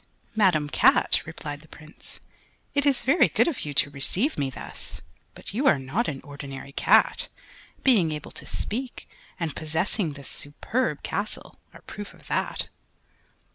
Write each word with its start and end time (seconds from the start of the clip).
"Madame 0.35 0.67
Cat," 0.67 1.21
replied 1.27 1.61
the 1.61 1.67
Prince, 1.67 2.21
"it 2.73 2.87
is 2.87 3.03
very 3.03 3.29
good 3.29 3.47
of 3.47 3.63
you 3.65 3.73
to 3.75 3.91
receive 3.91 4.35
me 4.35 4.49
thus, 4.49 5.03
but 5.35 5.53
you 5.53 5.67
are 5.67 5.77
not 5.77 6.07
an 6.07 6.21
ordinary 6.23 6.71
cat; 6.71 7.27
being 7.83 8.11
able 8.11 8.31
to 8.31 8.47
speak, 8.47 9.07
and 9.39 9.55
possessing 9.55 10.13
this 10.13 10.27
superb 10.27 11.03
castle, 11.03 11.59
are 11.71 11.81
proof 11.83 12.15
of 12.15 12.25
that." 12.29 12.67